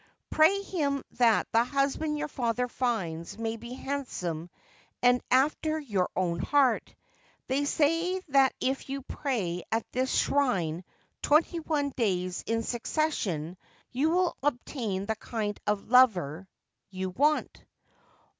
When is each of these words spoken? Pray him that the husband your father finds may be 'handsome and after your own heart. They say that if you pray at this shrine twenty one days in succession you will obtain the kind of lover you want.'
Pray 0.31 0.63
him 0.63 1.03
that 1.19 1.45
the 1.51 1.63
husband 1.63 2.17
your 2.17 2.27
father 2.27 2.67
finds 2.67 3.37
may 3.37 3.55
be 3.55 3.73
'handsome 3.75 4.49
and 5.03 5.21
after 5.29 5.77
your 5.79 6.09
own 6.15 6.39
heart. 6.39 6.95
They 7.45 7.65
say 7.65 8.19
that 8.29 8.55
if 8.59 8.89
you 8.89 9.03
pray 9.03 9.61
at 9.71 9.85
this 9.91 10.11
shrine 10.11 10.85
twenty 11.21 11.59
one 11.59 11.91
days 11.91 12.43
in 12.47 12.63
succession 12.63 13.57
you 13.91 14.09
will 14.09 14.35
obtain 14.41 15.05
the 15.05 15.15
kind 15.17 15.59
of 15.67 15.89
lover 15.91 16.47
you 16.89 17.11
want.' 17.11 17.63